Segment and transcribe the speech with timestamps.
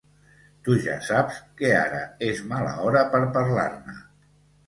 [0.67, 3.97] Tu ja saps que ara és mala hora per parlar-ne.